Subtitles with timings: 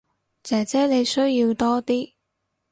[0.41, 2.13] 姐姐你需要多啲